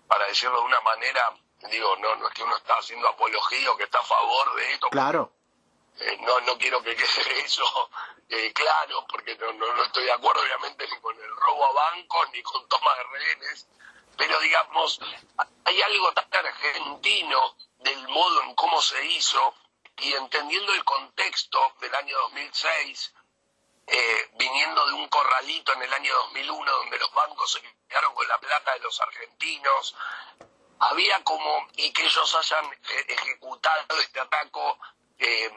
para 0.08 0.28
decirlo 0.28 0.60
de 0.60 0.66
una 0.66 0.82
manera, 0.82 1.36
digo, 1.72 1.96
no, 1.98 2.16
no 2.16 2.28
es 2.28 2.34
que 2.34 2.44
uno 2.44 2.56
está 2.58 2.76
haciendo 2.76 3.08
apología 3.08 3.72
o 3.72 3.78
que 3.78 3.84
está 3.84 4.00
a 4.00 4.04
favor 4.04 4.56
de 4.56 4.74
esto. 4.74 4.90
Claro. 4.90 5.32
Eh, 6.00 6.18
no, 6.22 6.40
no 6.42 6.58
quiero 6.58 6.82
que 6.84 6.96
quede 6.96 7.40
eso 7.46 7.90
eh, 8.30 8.52
claro, 8.54 9.06
porque 9.08 9.36
no, 9.38 9.54
no, 9.54 9.84
estoy 9.84 10.04
de 10.04 10.12
acuerdo 10.12 10.42
obviamente 10.42 10.86
ni 10.88 11.00
con 11.00 11.16
el 11.16 11.36
robo 11.38 11.66
a 11.66 11.72
bancos 11.72 12.30
ni 12.34 12.44
con 12.44 12.68
toma 12.68 12.94
de 12.96 13.04
rehenes, 13.04 13.68
pero 14.18 14.38
digamos, 14.42 15.00
hay 15.64 15.82
algo 15.82 16.12
tan 16.12 16.46
argentino 16.46 17.56
del 17.80 18.08
modo 18.10 18.44
en 18.44 18.56
cómo 18.56 18.82
se 18.82 19.06
hizo 19.06 19.56
y 19.98 20.12
entendiendo 20.14 20.74
el 20.74 20.84
contexto 20.84 21.74
del 21.80 21.96
año 21.96 22.18
2006, 22.24 23.14
eh, 23.88 24.30
viniendo 24.34 24.86
de 24.88 24.94
un 24.94 25.08
corralito 25.08 25.72
en 25.74 25.84
el 25.84 25.94
año 25.94 26.14
2001 26.14 26.70
donde 26.70 27.00
los 27.00 27.14
bancos 27.14 27.54
se 27.54 27.62
quedaron 27.88 28.14
con 28.14 28.28
la 28.28 28.38
plata 28.40 28.74
de 28.74 28.80
los 28.80 29.00
argentinos, 29.00 29.96
había 30.80 31.24
como, 31.24 31.68
y 31.76 31.92
que 31.92 32.06
ellos 32.06 32.36
hayan 32.36 32.66
eh, 32.74 33.06
ejecutado 33.10 34.00
este 34.00 34.20
ataco 34.20 34.80
eh, 35.20 35.52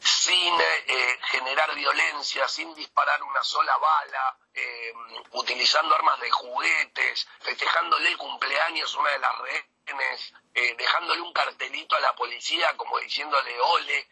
sin 0.00 0.60
eh, 0.60 1.18
generar 1.30 1.74
violencia, 1.74 2.48
sin 2.48 2.74
disparar 2.74 3.22
una 3.22 3.42
sola 3.42 3.76
bala, 3.76 4.36
eh, 4.54 4.92
utilizando 5.32 5.94
armas 5.94 6.20
de 6.20 6.30
juguetes, 6.30 7.26
festejándole 7.40 8.08
el 8.08 8.16
cumpleaños 8.16 8.94
una 8.94 9.10
de 9.10 9.18
las 9.18 9.38
rehenes, 9.38 10.34
eh, 10.54 10.74
dejándole 10.76 11.20
un 11.20 11.32
cartelito 11.32 11.96
a 11.96 12.00
la 12.00 12.14
policía 12.14 12.76
como 12.76 12.98
diciéndole 12.98 13.60
ole, 13.60 14.08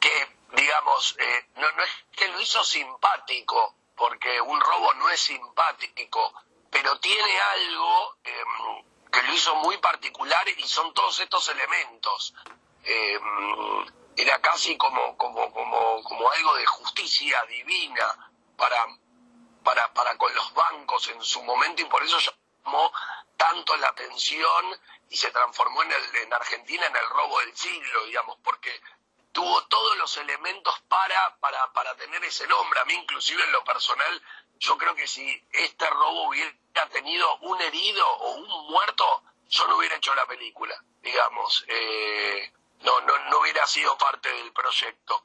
que 0.00 0.36
digamos, 0.52 1.16
no, 1.56 1.70
no 1.72 1.82
es 1.82 1.90
que 2.16 2.28
lo 2.28 2.40
hizo 2.40 2.64
simpático, 2.64 3.74
porque 3.94 4.40
un 4.40 4.60
robo 4.60 4.94
no 4.94 5.10
es 5.10 5.20
simpático, 5.20 6.32
pero 6.70 6.98
tiene 7.00 7.40
algo 7.40 8.16
que 9.10 9.22
lo 9.22 9.32
hizo 9.32 9.54
muy 9.56 9.78
particular 9.78 10.46
y 10.48 10.66
son 10.66 10.92
todos 10.92 11.18
estos 11.20 11.48
elementos. 11.48 12.34
Eh, 12.84 13.18
era 14.16 14.40
casi 14.40 14.76
como, 14.76 15.16
como, 15.16 15.52
como, 15.52 16.02
como 16.02 16.30
algo 16.30 16.54
de 16.56 16.66
justicia 16.66 17.42
divina 17.48 18.32
para, 18.56 18.86
para, 19.62 19.92
para 19.92 20.16
con 20.16 20.34
los 20.34 20.54
bancos 20.54 21.08
en 21.08 21.22
su 21.22 21.42
momento 21.42 21.82
y 21.82 21.86
por 21.86 22.02
eso 22.02 22.16
llamó 22.64 22.92
tanto 23.36 23.76
la 23.76 23.88
atención 23.88 24.80
y 25.10 25.16
se 25.16 25.30
transformó 25.30 25.82
en, 25.82 25.92
el, 25.92 26.16
en 26.16 26.32
Argentina 26.32 26.86
en 26.86 26.96
el 26.96 27.08
robo 27.10 27.38
del 27.40 27.56
siglo, 27.56 28.06
digamos, 28.06 28.38
porque 28.42 28.80
tuvo 29.36 29.62
todos 29.64 29.98
los 29.98 30.16
elementos 30.16 30.74
para, 30.88 31.36
para, 31.40 31.70
para 31.74 31.94
tener 31.96 32.24
ese 32.24 32.46
nombre. 32.46 32.80
A 32.80 32.86
mí 32.86 32.94
inclusive 32.94 33.44
en 33.44 33.52
lo 33.52 33.62
personal, 33.64 34.22
yo 34.58 34.78
creo 34.78 34.94
que 34.94 35.06
si 35.06 35.44
este 35.52 35.86
robo 35.90 36.28
hubiera 36.28 36.88
tenido 36.90 37.36
un 37.42 37.60
herido 37.60 38.10
o 38.10 38.36
un 38.36 38.70
muerto, 38.70 39.04
yo 39.50 39.66
no 39.66 39.76
hubiera 39.76 39.96
hecho 39.96 40.14
la 40.14 40.24
película, 40.24 40.82
digamos. 41.02 41.66
Eh, 41.68 42.50
no, 42.80 42.98
no, 43.02 43.12
no 43.28 43.40
hubiera 43.40 43.66
sido 43.66 43.98
parte 43.98 44.30
del 44.30 44.52
proyecto. 44.54 45.22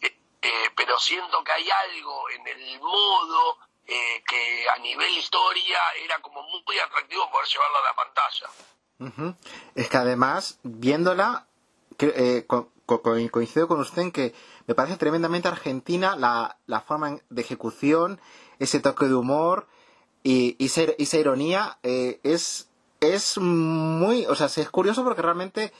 Eh, 0.00 0.18
eh, 0.42 0.70
pero 0.74 0.98
siento 0.98 1.44
que 1.44 1.52
hay 1.52 1.70
algo 1.70 2.30
en 2.30 2.48
el 2.48 2.80
modo 2.80 3.58
eh, 3.86 4.24
que 4.26 4.68
a 4.70 4.78
nivel 4.78 5.16
historia 5.16 5.78
era 6.02 6.20
como 6.20 6.42
muy 6.42 6.78
atractivo 6.80 7.30
poder 7.30 7.46
llevarla 7.46 7.78
a 7.78 7.82
la 7.82 7.94
pantalla. 7.94 9.46
Es 9.76 9.88
que 9.88 9.96
además, 9.96 10.58
viéndola, 10.64 11.46
coincido 13.00 13.68
con 13.68 13.80
usted 13.80 14.02
en 14.02 14.12
que 14.12 14.34
me 14.66 14.74
parece 14.74 14.96
tremendamente 14.96 15.48
argentina 15.48 16.16
la, 16.16 16.58
la 16.66 16.80
forma 16.80 17.18
de 17.30 17.42
ejecución, 17.42 18.20
ese 18.58 18.80
toque 18.80 19.06
de 19.06 19.14
humor 19.14 19.68
y, 20.22 20.56
y 20.58 20.66
esa, 20.66 21.16
ironía 21.16 21.78
es, 21.82 22.68
es 23.00 23.38
muy, 23.38 24.26
o 24.26 24.34
sea, 24.34 24.46
es 24.46 24.70
curioso 24.70 25.04
porque 25.04 25.22
realmente 25.22 25.72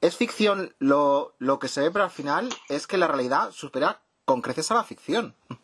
es 0.00 0.16
ficción 0.16 0.74
lo, 0.78 1.34
lo 1.38 1.58
que 1.58 1.68
se 1.68 1.82
ve, 1.82 1.90
pero 1.90 2.04
al 2.04 2.10
final 2.10 2.48
es 2.68 2.86
que 2.86 2.96
la 2.96 3.06
realidad 3.06 3.52
supera 3.52 4.00
con 4.24 4.40
creces 4.40 4.70
a 4.70 4.74
la 4.74 4.84
ficción. 4.84 5.34
No, 5.48 5.58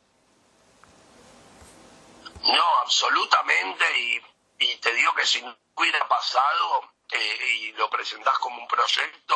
absolutamente, 2.82 3.84
y, 3.98 4.20
y 4.64 4.76
te 4.76 4.92
digo 4.94 5.12
que 5.16 5.26
si 5.26 5.42
no 5.42 5.56
hubiera 5.76 6.06
pasado 6.08 6.82
eh, 7.12 7.38
y 7.60 7.72
lo 7.72 7.88
presentás 7.88 8.38
como 8.38 8.60
un 8.60 8.68
proyecto, 8.68 9.34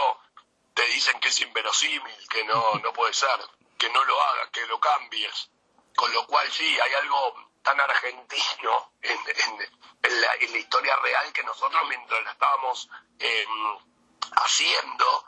te 0.75 0.87
dicen 0.87 1.19
que 1.21 1.29
es 1.29 1.41
inverosímil, 1.41 2.29
que 2.29 2.45
no, 2.45 2.75
no 2.77 2.93
puede 2.93 3.13
ser, 3.15 3.39
que 3.79 3.89
no 3.91 4.05
lo 4.05 4.23
hagas, 4.23 4.51
que 4.51 4.67
lo 4.67 4.79
cambies. 4.79 5.51
Con 5.97 6.13
lo 6.13 6.27
cual 6.27 6.51
sí, 6.51 6.79
hay 6.81 6.95
algo 6.95 7.51
tan 7.63 7.81
argentino 7.81 8.93
en, 9.03 9.19
en, 9.19 10.21
la, 10.21 10.35
en 10.35 10.53
la, 10.53 10.59
historia 10.59 10.97
real 10.97 11.33
que 11.33 11.43
nosotros 11.43 11.83
mientras 11.89 12.25
la 12.25 12.33
estábamos 12.33 12.89
eh, 13.19 13.47
haciendo, 14.33 15.25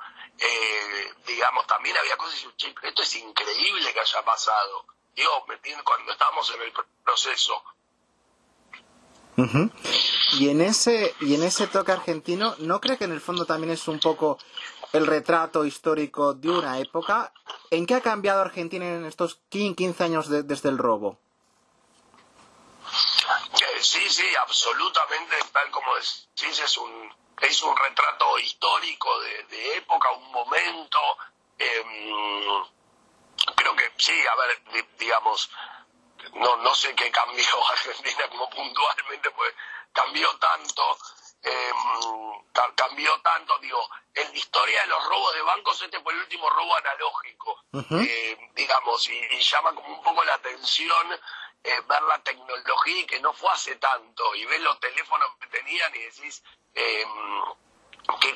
digamos, 1.26 1.66
también 1.66 1.96
había 1.96 2.16
cosas 2.16 2.42
y 2.42 2.74
esto 2.82 3.02
es 3.02 3.14
increíble 3.16 3.92
que 3.92 4.00
haya 4.00 4.24
pasado. 4.24 4.86
Digo, 5.14 5.44
cuando 5.84 6.12
estábamos 6.12 6.50
en 6.54 6.62
el 6.62 6.72
proceso. 7.04 7.62
Y 10.32 10.48
en 10.48 10.60
ese 10.60 11.14
y 11.20 11.34
en 11.34 11.42
ese 11.42 11.66
toque 11.66 11.92
argentino, 11.92 12.54
¿no 12.58 12.80
cree 12.80 12.98
que 12.98 13.04
en 13.04 13.12
el 13.12 13.20
fondo 13.20 13.44
también 13.44 13.72
es 13.72 13.88
un 13.88 13.98
poco 13.98 14.38
el 14.92 15.06
retrato 15.06 15.64
histórico 15.64 16.34
de 16.34 16.50
una 16.50 16.78
época? 16.78 17.32
¿En 17.70 17.86
qué 17.86 17.94
ha 17.94 18.00
cambiado 18.00 18.40
Argentina 18.40 18.86
en 18.86 19.06
estos 19.06 19.40
15 19.48 20.04
años 20.04 20.28
desde 20.28 20.68
el 20.68 20.78
robo? 20.78 21.18
Eh, 22.84 23.82
sí, 23.82 24.08
sí, 24.10 24.26
absolutamente, 24.36 25.36
tal 25.52 25.70
como 25.70 25.94
decís, 25.94 26.58
es 26.58 26.76
un, 26.78 27.14
es 27.40 27.62
un 27.62 27.76
retrato 27.76 28.38
histórico 28.38 29.08
de, 29.20 29.76
época, 29.76 30.10
un 30.12 30.30
momento. 30.30 30.98
Em, 31.58 32.64
creo 33.54 33.76
que 33.76 33.92
sí, 33.96 34.12
a 34.12 34.36
ver, 34.36 34.86
digamos, 34.98 35.50
no, 36.34 36.56
no 36.58 36.74
sé 36.74 36.94
qué 36.94 37.10
cambió 37.10 37.66
Argentina 37.70 38.28
como 38.28 38.48
puntualmente, 38.50 39.30
pues 39.30 39.54
cambió 39.92 40.28
tanto, 40.38 40.98
em, 41.42 42.74
cambió 42.74 43.20
tanto, 43.20 43.58
digo, 43.58 43.88
en 44.14 44.28
la 44.28 44.36
historia 44.36 44.82
de 44.82 44.86
los 44.88 45.04
robos 45.06 45.34
de 45.34 45.42
bancos 45.42 45.82
este 45.82 46.00
fue 46.00 46.12
el 46.12 46.20
último 46.20 46.48
robo 46.50 46.76
analógico, 46.76 47.64
eh, 48.02 48.50
digamos, 48.54 49.08
y, 49.08 49.40
llama 49.40 49.74
como 49.74 49.88
un 49.88 50.02
poco 50.02 50.24
la 50.24 50.34
atención 50.34 51.20
eh, 51.64 51.80
ver 51.88 52.02
la 52.02 52.18
tecnología 52.22 53.00
y 53.00 53.06
que 53.06 53.20
no 53.20 53.32
fue 53.32 53.50
hace 53.50 53.76
tanto, 53.76 54.34
y 54.34 54.44
ves 54.46 54.60
los 54.60 54.78
teléfonos 54.80 55.28
que 55.40 55.46
tenían 55.46 55.94
y 55.94 55.98
decís, 55.98 56.42
eh, 56.74 57.06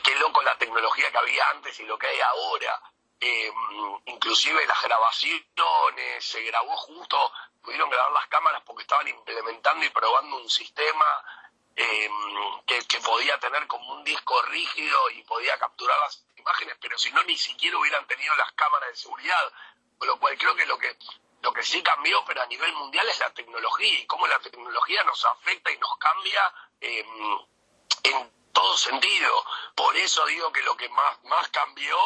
qué, 0.03 0.15
loco 0.17 0.43
la 0.43 0.57
tecnología 0.59 1.11
que 1.11 1.19
había 1.19 1.51
antes 1.51 1.79
y 1.81 1.85
lo 1.85 1.99
que 1.99 2.07
hay 2.07 2.21
ahora. 2.21 2.81
Eh, 3.21 3.51
inclusive 4.07 4.67
las 4.67 4.83
grabaciones, 4.83 5.45
se 6.21 6.43
grabó 6.43 6.77
justo, 6.77 7.33
pudieron 7.63 7.91
grabar 7.91 8.13
las 8.13 8.27
cámaras 8.29 8.63
porque 8.65 8.83
estaban 8.83 9.09
implementando 9.09 9.85
y 9.85 9.91
probando 9.91 10.37
un 10.37 10.51
sistema 10.51 11.05
eh, 11.77 12.09
que, 12.67 13.01
podía 13.01 13.39
tener 13.39 13.67
como 13.67 13.95
un 13.95 14.05
disco 14.05 14.41
rígido 14.43 14.99
y 15.15 15.23
podía 15.23 15.59
capturar 15.59 15.97
las 16.01 16.25
imágenes, 16.37 16.77
pero 16.81 16.99
si 16.99 17.13
no 17.13 17.23
ni 17.25 17.37
siquiera 17.37 17.79
hubieran 17.79 18.07
tenido 18.07 18.35
las 18.37 18.53
cámaras 18.53 18.89
de 18.91 18.97
seguridad, 18.97 19.53
con 19.99 20.09
lo 20.09 20.19
cual 20.19 20.37
creo 20.39 20.55
que 20.57 20.67
lo 20.67 20.79
que 20.79 20.97
lo 21.43 21.53
que 21.53 21.63
sí 21.63 21.81
cambió, 21.83 22.19
pero 22.27 22.43
a 22.43 22.47
nivel 22.47 22.73
mundial 22.75 23.07
es 23.09 23.21
la 23.21 23.31
tecnología 23.31 24.01
y 24.01 24.07
cómo 24.07 24.27
la 24.27 24.41
tecnología 24.41 25.05
nos 25.05 25.25
afecta 25.25 25.71
y 25.71 25.79
nos 25.79 25.97
cambia 25.99 26.41
eh, 26.81 27.05
en 28.03 28.31
todo 28.53 28.77
sentido. 28.77 29.31
Por 29.77 29.97
eso 29.97 30.27
digo 30.27 30.51
que 30.51 30.63
lo 30.63 30.77
que 30.77 30.89
más, 30.89 31.23
más 31.25 31.49
cambió 31.49 31.97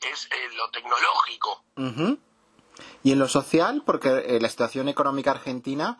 es 0.00 0.26
eh, 0.26 0.54
lo 0.56 0.68
tecnológico. 0.70 1.64
Y 3.02 3.12
en 3.12 3.18
lo 3.18 3.28
social, 3.28 3.82
porque 3.86 4.08
eh, 4.08 4.40
la 4.40 4.48
situación 4.48 4.88
económica 4.88 5.30
argentina, 5.30 5.98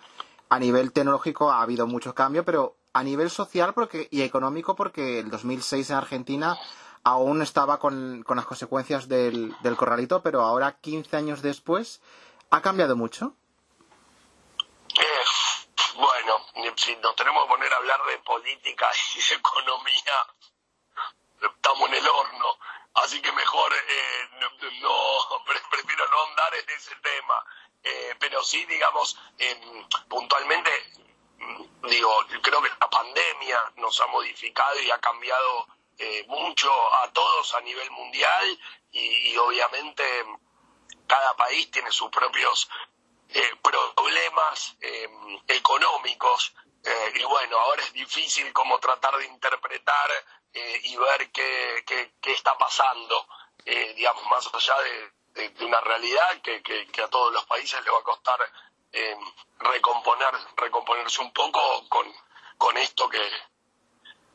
a 0.48 0.58
nivel 0.58 0.92
tecnológico 0.92 1.50
ha 1.50 1.62
habido 1.62 1.86
mucho 1.86 2.14
cambio, 2.14 2.44
pero 2.44 2.76
a 2.92 3.02
nivel 3.02 3.30
social 3.30 3.74
porque, 3.74 4.08
y 4.10 4.22
económico, 4.22 4.76
porque 4.76 5.20
el 5.20 5.30
2006 5.30 5.90
en 5.90 5.96
Argentina 5.96 6.58
aún 7.04 7.42
estaba 7.42 7.78
con, 7.78 8.22
con 8.22 8.36
las 8.36 8.46
consecuencias 8.46 9.08
del, 9.08 9.54
del 9.60 9.76
corralito, 9.76 10.22
pero 10.22 10.42
ahora, 10.42 10.78
15 10.80 11.16
años 11.16 11.42
después, 11.42 12.00
¿ha 12.50 12.60
cambiado 12.62 12.96
mucho? 12.96 13.34
Bueno, 15.94 16.36
si 16.76 16.96
nos 16.96 17.14
tenemos 17.16 17.44
que 17.44 17.48
poner 17.50 17.72
a 17.72 17.76
hablar 17.76 18.00
de 18.08 18.18
política 18.18 18.90
y 19.14 19.34
economía, 19.34 20.26
estamos 21.40 21.88
en 21.88 21.94
el 21.94 22.08
horno. 22.08 22.58
Así 22.94 23.20
que 23.20 23.32
mejor 23.32 23.72
eh, 23.72 24.28
no, 24.40 24.48
prefiero 25.70 26.08
no 26.08 26.22
andar 26.30 26.54
en 26.54 26.70
ese 26.76 26.94
tema. 26.96 27.44
Eh, 27.82 28.14
pero 28.18 28.42
sí, 28.42 28.64
digamos, 28.66 29.18
eh, 29.38 29.60
puntualmente, 30.08 30.70
digo, 31.88 32.26
creo 32.42 32.62
que 32.62 32.70
la 32.80 32.90
pandemia 32.90 33.72
nos 33.76 34.00
ha 34.00 34.06
modificado 34.08 34.80
y 34.80 34.90
ha 34.90 34.98
cambiado 34.98 35.66
mucho 36.26 36.72
a 36.96 37.12
todos 37.12 37.54
a 37.54 37.60
nivel 37.60 37.88
mundial 37.92 38.58
y 38.90 39.36
obviamente 39.36 40.02
cada 41.06 41.36
país 41.36 41.70
tiene 41.70 41.92
sus 41.92 42.10
propios 42.10 42.68
eh, 43.34 43.56
problemas 43.62 44.76
eh, 44.82 45.08
económicos 45.48 46.54
eh, 46.84 47.12
y 47.14 47.24
bueno, 47.24 47.58
ahora 47.58 47.82
es 47.82 47.92
difícil 47.92 48.52
como 48.52 48.78
tratar 48.78 49.16
de 49.16 49.26
interpretar 49.26 50.10
y 50.54 50.96
ver 50.96 51.30
qué, 51.32 51.82
qué, 52.20 52.32
está 52.32 52.58
pasando, 52.58 53.26
digamos, 53.64 54.26
más 54.26 54.46
allá 54.52 54.74
de, 55.32 55.48
de, 55.48 55.64
una 55.64 55.80
realidad 55.80 56.42
que, 56.42 56.62
que, 56.62 57.02
a 57.02 57.08
todos 57.08 57.32
los 57.32 57.46
países 57.46 57.82
le 57.82 57.90
va 57.90 58.00
a 58.00 58.02
costar 58.02 58.38
recomponer, 59.58 60.34
recomponerse 60.56 61.22
un 61.22 61.32
poco 61.32 61.60
con, 61.88 62.06
con 62.58 62.76
esto 62.76 63.08
que, 63.08 63.20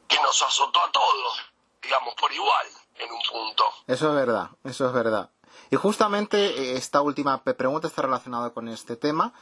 que 0.07 0.19
nos 0.21 0.41
azotó 0.41 0.79
a 0.81 0.91
todos, 0.91 1.51
digamos, 1.81 2.13
por 2.15 2.31
igual, 2.31 2.67
en 2.95 3.11
un 3.11 3.21
punto. 3.29 3.65
Eso 3.87 4.09
es 4.09 4.15
verdad, 4.15 4.49
eso 4.63 4.87
es 4.87 4.93
verdad. 4.93 5.29
Y 5.69 5.75
justamente 5.75 6.37
eh, 6.37 6.77
esta 6.77 7.01
última 7.01 7.43
pregunta 7.43 7.87
está 7.87 8.01
relacionada 8.01 8.51
con 8.51 8.67
este 8.67 8.95
tema. 8.95 9.33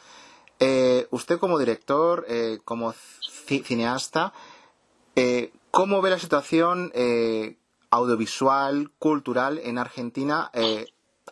Eh, 0.60 1.08
usted 1.12 1.40
como 1.40 1.60
director, 1.60 2.26
eh, 2.28 2.60
como 2.64 2.94
cineasta, 2.94 4.34
¿cómo 5.72 6.02
ve 6.02 6.10
la 6.10 6.20
situación 6.20 6.92
audiovisual, 7.90 8.92
cultural 8.98 9.60
en 9.60 9.78
Argentina 9.78 10.52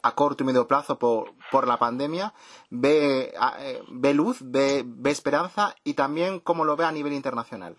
a 0.04 0.12
corto 0.14 0.44
y 0.44 0.46
medio 0.46 0.68
plazo 0.68 1.00
por, 1.00 1.34
por 1.52 1.68
la 1.68 1.80
pandemia? 1.80 2.34
¿Ve, 2.70 3.34
ve 3.90 4.14
luz, 4.14 4.38
ve, 4.42 4.84
ve 4.86 5.12
esperanza 5.12 5.76
y 5.84 5.96
también 5.96 6.40
cómo 6.40 6.66
lo 6.66 6.76
ve 6.76 6.86
a 6.86 6.92
nivel 6.92 7.14
internacional? 7.14 7.76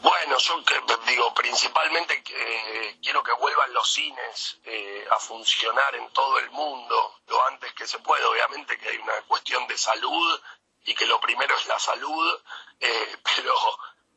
Bueno, 0.00 0.38
yo 0.38 0.62
digo, 1.06 1.34
principalmente 1.34 2.22
que 2.22 2.96
quiero 3.02 3.22
que 3.22 3.32
vuelvan 3.32 3.74
los 3.74 3.92
cines 3.92 4.58
eh, 4.64 5.06
a 5.10 5.18
funcionar 5.18 5.94
en 5.96 6.08
todo 6.12 6.38
el 6.38 6.50
mundo 6.50 7.20
lo 7.26 7.46
antes 7.46 7.74
que 7.74 7.86
se 7.86 7.98
pueda. 7.98 8.26
Obviamente 8.28 8.78
que 8.78 8.88
hay 8.88 8.98
una 8.98 9.20
cuestión 9.28 9.66
de 9.66 9.76
salud 9.76 10.40
y 10.84 10.94
que 10.94 11.04
lo 11.06 11.20
primero 11.20 11.54
es 11.56 11.66
la 11.66 11.78
salud, 11.78 12.40
eh, 12.80 13.16
pero, 13.36 13.54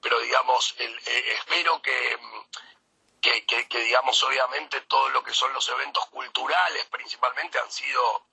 pero 0.01 0.19
digamos, 0.21 0.75
eh, 0.77 1.35
espero 1.39 1.81
que, 1.81 2.17
que, 3.31 3.67
que, 3.67 3.79
digamos, 3.79 4.21
obviamente 4.23 4.81
todo 4.81 5.09
lo 5.09 5.23
que 5.23 5.33
son 5.33 5.51
los 5.53 5.67
eventos 5.69 6.05
culturales 6.07 6.85
principalmente 6.85 7.59
han 7.59 7.71
sido 7.71 8.25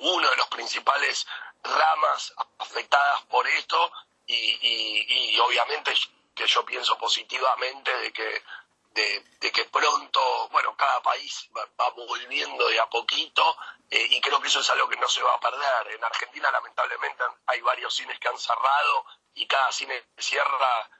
uno 0.00 0.28
de 0.28 0.36
los 0.36 0.48
principales 0.48 1.26
ramas 1.62 2.34
afectadas 2.58 3.22
por 3.22 3.46
esto 3.46 3.92
y, 4.26 5.38
obviamente 5.38 5.92
que 6.34 6.46
yo 6.46 6.64
pienso 6.66 6.98
positivamente 6.98 7.96
de 7.98 8.12
que 8.12 8.42
de, 8.90 9.52
que 9.52 9.64
pronto, 9.66 10.48
bueno, 10.48 10.74
cada 10.74 11.02
país 11.02 11.48
va, 11.56 11.90
volviendo 11.90 12.66
de 12.68 12.80
a 12.80 12.86
poquito 12.86 13.56
eh, 13.90 14.06
y 14.10 14.20
creo 14.22 14.40
que 14.40 14.48
eso 14.48 14.60
es 14.60 14.70
algo 14.70 14.88
que 14.88 14.96
no 14.96 15.08
se 15.08 15.22
va 15.22 15.34
a 15.34 15.40
perder. 15.40 15.92
En 15.92 16.02
Argentina 16.02 16.50
lamentablemente 16.50 17.22
hay 17.46 17.60
varios 17.60 17.94
cines 17.94 18.18
que 18.18 18.28
han 18.28 18.38
cerrado 18.38 19.04
y 19.34 19.46
cada 19.46 19.70
cine 19.70 20.02
que 20.16 20.22
cierra 20.22 20.90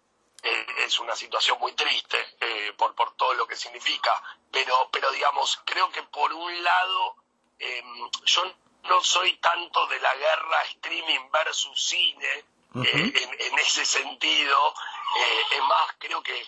eh, 0.46 0.66
es 0.86 0.98
una 1.00 1.16
situación 1.16 1.58
muy 1.58 1.72
triste 1.72 2.18
eh, 2.40 2.72
por, 2.76 2.94
por 2.94 3.16
todo 3.16 3.34
lo 3.34 3.46
que 3.46 3.56
significa. 3.56 4.22
Pero, 4.50 4.88
pero 4.92 5.10
digamos, 5.10 5.60
creo 5.64 5.90
que 5.90 6.02
por 6.04 6.32
un 6.32 6.64
lado 6.64 7.16
em, 7.58 8.10
yo 8.24 8.54
no 8.84 9.02
soy 9.02 9.36
tanto 9.38 9.86
de 9.88 9.98
la 10.00 10.14
guerra 10.14 10.62
streaming 10.64 11.30
versus 11.30 11.80
cine, 11.84 12.44
en, 12.74 13.58
ese 13.58 13.84
sentido, 13.86 14.74
eh, 15.18 15.42
es 15.52 15.62
más, 15.62 15.94
creo 15.98 16.22
que 16.22 16.46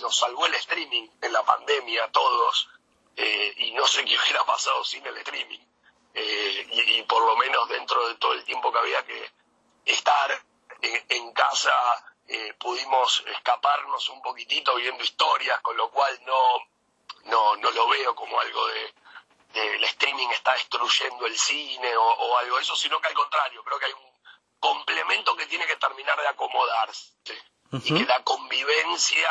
nos 0.00 0.16
salvó 0.16 0.46
el 0.46 0.54
streaming 0.54 1.08
en 1.20 1.32
la 1.32 1.44
pandemia 1.44 2.04
a 2.04 2.10
todos 2.10 2.68
eh, 3.16 3.54
y 3.58 3.70
no 3.72 3.86
sé 3.86 4.04
qué 4.04 4.16
hubiera 4.18 4.44
pasado 4.44 4.84
sin 4.84 5.06
el 5.06 5.16
streaming. 5.18 5.60
Eh, 6.14 6.66
y, 6.72 7.02
por 7.02 7.24
lo 7.24 7.36
menos 7.36 7.68
dentro 7.68 8.08
de 8.08 8.14
todo 8.16 8.32
el 8.32 8.44
tiempo 8.44 8.72
que 8.72 8.78
había 8.78 9.04
que 9.04 9.30
estar 9.84 10.42
en, 10.80 11.32
casa 11.32 11.72
pudimos 12.58 13.22
escaparnos 13.26 14.08
un 14.08 14.20
poquitito 14.22 14.74
viendo 14.76 15.02
historias, 15.02 15.60
con 15.60 15.76
lo 15.76 15.90
cual 15.90 16.18
no, 16.24 16.58
no, 17.24 17.56
no 17.56 17.70
lo 17.70 17.88
veo 17.88 18.14
como 18.14 18.38
algo 18.40 18.66
de, 18.68 18.94
el 19.54 19.84
streaming 19.84 20.28
está 20.30 20.52
destruyendo 20.54 21.26
el 21.26 21.38
cine 21.38 21.96
o, 21.96 22.04
o 22.04 22.36
algo 22.38 22.56
de 22.56 22.62
eso, 22.62 22.76
sino 22.76 23.00
que 23.00 23.08
al 23.08 23.14
contrario, 23.14 23.62
creo 23.64 23.78
que 23.78 23.86
hay 23.86 23.92
un 23.92 24.16
complemento 24.58 25.36
que 25.36 25.46
tiene 25.46 25.66
que 25.66 25.76
terminar 25.76 26.18
de 26.20 26.28
acomodarse. 26.28 27.12
Y 27.72 27.94
que 27.94 28.04
la 28.04 28.22
convivencia 28.22 29.28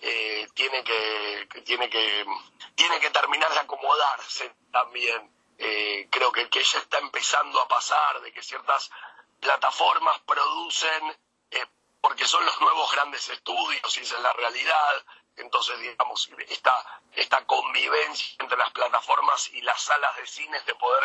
eh, 0.00 0.46
tiene 0.54 0.84
que, 0.84 1.48
tiene 1.64 1.88
que 1.88 2.26
tiene 2.74 3.00
que 3.00 3.10
terminar 3.10 3.52
de 3.52 3.58
acomodarse 3.58 4.54
también. 4.70 5.30
Eh, 5.58 6.08
creo 6.10 6.30
que, 6.32 6.48
que 6.48 6.62
ya 6.62 6.78
está 6.78 6.98
empezando 6.98 7.60
a 7.60 7.68
pasar 7.68 8.20
de 8.22 8.32
que 8.32 8.42
ciertas 8.42 8.90
plataformas 9.40 10.18
producen 10.20 11.18
eh, 11.50 11.66
porque 12.00 12.24
son 12.26 12.44
los 12.44 12.60
nuevos 12.60 12.90
grandes 12.92 13.28
estudios 13.28 13.98
y 13.98 14.00
esa 14.00 14.16
es 14.16 14.22
la 14.22 14.32
realidad. 14.32 15.04
Entonces 15.36 15.78
digamos 15.80 16.28
esta 16.48 17.02
esta 17.14 17.44
convivencia 17.46 18.36
entre 18.38 18.58
las 18.58 18.70
plataformas 18.70 19.48
y 19.48 19.60
las 19.62 19.80
salas 19.80 20.16
de 20.16 20.26
cines 20.26 20.64
de 20.66 20.74
poder 20.74 21.02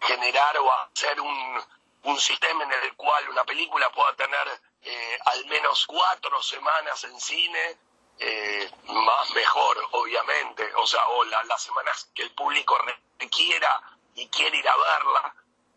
generar 0.00 0.58
o 0.58 0.72
hacer 0.72 1.20
un 1.20 2.20
sistema 2.20 2.64
en 2.64 2.72
el 2.72 2.94
cual 2.94 3.28
una 3.28 3.44
película 3.44 3.90
pueda 3.90 4.14
tener 4.14 4.60
eh, 4.88 5.18
al 5.24 5.44
menos 5.46 5.84
cuatro 5.84 6.40
semanas 6.40 7.02
en 7.04 7.20
cine, 7.20 7.76
eh, 8.20 8.70
más 8.86 9.30
mejor, 9.30 9.76
obviamente, 9.90 10.64
o 10.76 10.86
sea, 10.86 11.04
o 11.08 11.24
las 11.24 11.60
semanas 11.60 12.08
que 12.14 12.22
el 12.22 12.30
público 12.30 12.78
requiera 13.18 13.82
y 14.14 14.28
quiere 14.28 14.58
ir 14.58 14.68
a 14.68 14.76
verla, 14.76 15.34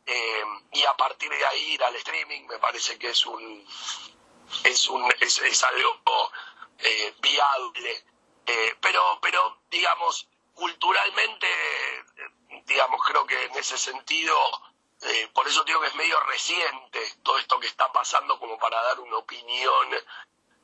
eh, 0.10 0.44
y 0.74 0.84
a 0.84 0.94
partir 0.96 1.30
de 1.30 1.46
ahí 1.46 1.74
ir 1.74 1.84
al 1.84 1.96
streaming, 1.96 2.48
me 2.48 2.60
parece 2.60 2.98
que 2.98 3.10
es 3.10 3.26
un 3.26 3.66
es 4.64 4.88
un 4.88 5.12
es, 5.20 5.38
es 5.40 5.64
algo 5.64 6.02
viable, 7.22 8.04
pero 8.80 9.20
pero 9.22 9.62
digamos 9.70 10.28
culturalmente, 10.56 11.48
digamos 12.66 13.02
creo 13.06 13.26
que 13.26 13.46
en 13.46 13.56
ese 13.56 13.78
sentido 13.78 14.36
eh, 15.02 15.30
por 15.34 15.48
eso 15.48 15.64
digo 15.64 15.80
que 15.80 15.88
es 15.88 15.96
medio 15.96 16.20
reciente 16.22 17.00
todo 17.24 17.38
esto 17.38 17.60
que 17.60 17.68
está 17.68 17.92
pasando 17.92 18.38
como 18.38 18.58
para 18.58 18.82
dar 18.82 19.00
una 19.00 19.18
opinión 19.18 19.88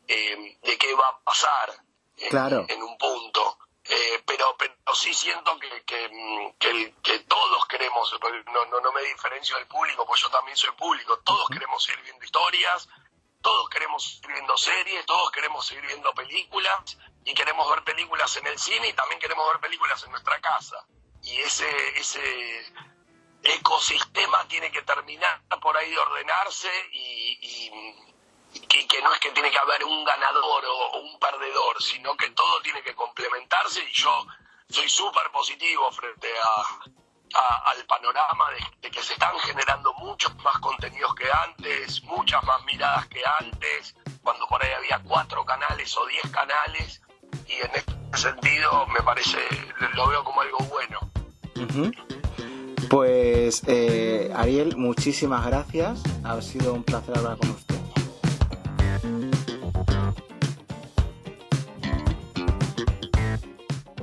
eh, 0.07 0.57
de 0.61 0.77
qué 0.77 0.93
va 0.93 1.07
a 1.07 1.19
pasar 1.19 1.73
en, 2.17 2.83
un 2.83 2.97
punto. 2.97 3.57
Eh, 3.87 4.23
pero, 4.25 4.55
pero 4.57 4.73
sí 4.95 5.13
siento 5.13 5.59
que, 5.59 5.83
que, 5.83 6.93
que, 7.03 7.19
todos 7.19 7.65
queremos, 7.67 8.11
no, 8.51 8.65
no, 8.65 8.79
no 8.79 8.91
me 8.91 9.01
diferencio 9.03 9.55
del 9.57 9.67
público, 9.67 10.07
pues 10.07 10.21
yo 10.21 10.29
también 10.31 10.57
soy 10.57 10.71
público, 10.71 11.19
todos 11.19 11.47
queremos 11.49 11.83
seguir 11.83 12.01
viendo 12.03 12.25
historias, 12.25 12.89
todos 13.43 13.69
queremos 13.69 14.03
seguir 14.03 14.37
viendo 14.37 14.57
series, 14.57 15.05
todos 15.05 15.29
queremos 15.29 15.67
seguir 15.67 15.85
viendo 15.85 16.11
películas 16.15 16.97
y 17.25 17.33
queremos 17.35 17.69
ver 17.69 17.83
películas 17.83 18.35
en 18.37 18.47
el 18.47 18.57
cine 18.57 18.87
y 18.87 18.93
también 18.93 19.19
queremos 19.19 19.47
ver 19.51 19.59
películas 19.59 20.03
en 20.03 20.11
nuestra 20.11 20.41
casa. 20.41 20.87
Y 21.21 21.37
ese, 21.41 21.99
ese, 21.99 22.73
ecosistema 23.43 24.47
tiene 24.47 24.71
que 24.71 24.81
terminar 24.81 25.43
por 25.61 25.77
ahí 25.77 25.91
de 25.91 25.99
ordenarse 25.99 26.69
y, 26.91 27.69
que, 28.61 29.01
no 29.01 29.13
es 29.13 29.19
que 29.19 29.31
tiene 29.31 29.51
que 29.51 29.57
haber 29.57 29.83
un 29.83 30.03
ganador 30.03 30.63
o, 30.65 30.99
un 30.99 31.19
perdedor, 31.19 31.81
sino 31.81 32.15
que 32.15 32.29
todo 32.31 32.61
tiene 32.61 32.81
que 32.81 32.95
complementarse 32.95 33.83
y 33.83 33.93
yo 33.93 34.25
soy 34.69 34.89
súper 34.89 35.29
positivo 35.31 35.91
frente 35.91 36.27
a, 36.39 37.71
al 37.71 37.85
panorama 37.85 38.45
de, 38.81 38.89
que 38.89 39.03
se 39.03 39.13
están 39.13 39.37
generando 39.39 39.93
muchos 39.95 40.33
más 40.37 40.57
contenidos 40.59 41.13
que 41.15 41.29
antes, 41.31 42.01
muchas 42.03 42.43
más 42.43 42.63
miradas 42.63 43.07
que 43.07 43.21
antes, 43.39 43.95
cuando 44.23 44.47
por 44.47 44.63
ahí 44.63 44.71
había 44.71 45.01
cuatro 45.03 45.43
canales 45.45 45.95
o 45.97 46.05
diez 46.07 46.29
canales 46.31 47.01
y 47.47 47.53
en 47.53 47.71
este 47.75 47.93
sentido 48.17 48.87
me 48.87 49.01
parece, 49.01 49.39
lo 49.93 50.07
veo 50.07 50.23
como 50.23 50.41
algo 50.41 50.57
bueno. 50.59 50.99
Pues 52.89 53.63
eh, 53.67 54.31
Ariel, 54.35 54.77
muchísimas 54.77 55.45
gracias. 55.45 56.01
Ha 56.23 56.41
sido 56.41 56.73
un 56.73 56.83
placer 56.83 57.17
hablar 57.17 57.37
con 57.37 57.49
usted. 57.49 57.64